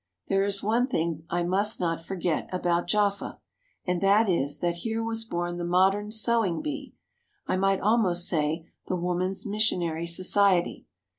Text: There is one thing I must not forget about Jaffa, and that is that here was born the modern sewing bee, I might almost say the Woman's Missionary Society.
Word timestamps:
There 0.29 0.41
is 0.43 0.63
one 0.63 0.87
thing 0.87 1.25
I 1.29 1.43
must 1.43 1.79
not 1.79 2.01
forget 2.01 2.49
about 2.51 2.87
Jaffa, 2.87 3.37
and 3.85 4.01
that 4.01 4.27
is 4.27 4.57
that 4.57 4.77
here 4.77 5.03
was 5.03 5.25
born 5.25 5.57
the 5.57 5.63
modern 5.63 6.09
sewing 6.09 6.63
bee, 6.63 6.95
I 7.45 7.55
might 7.55 7.81
almost 7.81 8.27
say 8.27 8.65
the 8.87 8.95
Woman's 8.95 9.45
Missionary 9.45 10.07
Society. 10.07 10.87